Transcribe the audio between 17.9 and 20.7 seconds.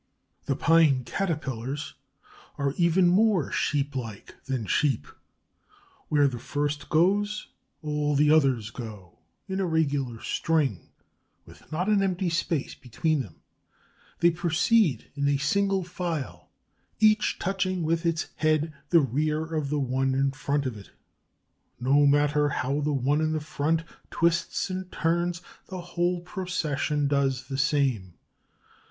its head the rear of the one in front